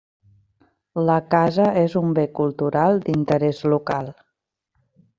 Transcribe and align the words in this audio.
La 1.09 1.17
casa 1.35 1.69
és 1.83 1.97
un 2.03 2.17
bé 2.21 2.25
cultural 2.41 3.01
d'interès 3.07 3.63
local. 3.75 4.15